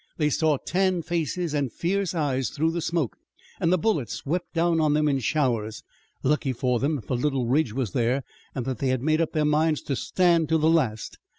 [0.17, 3.17] They saw tanned faces and fierce eyes through the smoke,
[3.59, 5.83] and the bullets swept down on them in showers.
[6.23, 8.23] Lucky for them that the little ridge was there,
[8.55, 11.19] and that they had made up their minds to stand to the last.